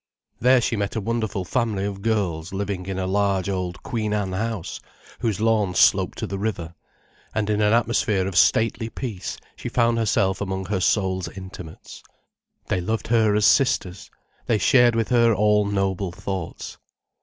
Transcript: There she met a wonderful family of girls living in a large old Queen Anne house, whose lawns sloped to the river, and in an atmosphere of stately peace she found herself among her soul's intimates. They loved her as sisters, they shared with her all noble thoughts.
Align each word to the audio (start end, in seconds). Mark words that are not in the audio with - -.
There 0.39 0.61
she 0.61 0.75
met 0.75 0.95
a 0.95 0.99
wonderful 0.99 1.45
family 1.45 1.85
of 1.85 2.01
girls 2.01 2.51
living 2.51 2.87
in 2.87 2.97
a 2.97 3.05
large 3.05 3.47
old 3.47 3.83
Queen 3.83 4.13
Anne 4.15 4.31
house, 4.31 4.79
whose 5.19 5.39
lawns 5.39 5.77
sloped 5.77 6.17
to 6.17 6.25
the 6.25 6.39
river, 6.39 6.73
and 7.35 7.51
in 7.51 7.61
an 7.61 7.71
atmosphere 7.71 8.25
of 8.27 8.35
stately 8.35 8.89
peace 8.89 9.37
she 9.55 9.69
found 9.69 9.99
herself 9.99 10.41
among 10.41 10.65
her 10.65 10.79
soul's 10.81 11.27
intimates. 11.27 12.01
They 12.67 12.81
loved 12.81 13.09
her 13.09 13.35
as 13.35 13.45
sisters, 13.45 14.09
they 14.47 14.57
shared 14.57 14.95
with 14.95 15.09
her 15.09 15.35
all 15.35 15.65
noble 15.65 16.11
thoughts. 16.11 16.79